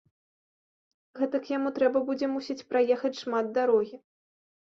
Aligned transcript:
Гэтак 1.19 1.43
яму 1.57 1.69
трэба 1.75 2.01
будзе, 2.07 2.29
мусіць, 2.37 2.65
праехаць 2.71 3.13
шмат 3.21 3.53
дарогі. 3.59 4.01